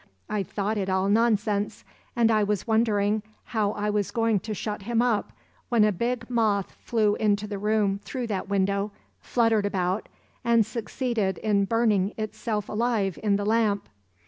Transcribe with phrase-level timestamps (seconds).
[0.31, 1.83] I thought it all nonsense,
[2.15, 5.31] and I was wondering how I was going to shut him up
[5.69, 10.09] when a big moth flew into the room through that window, fluttered about,
[10.43, 13.87] and succeeded in burning itself alive in the lamp.